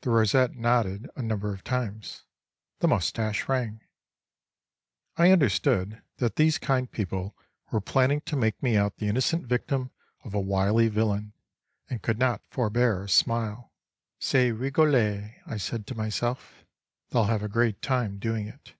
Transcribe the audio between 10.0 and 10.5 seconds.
of a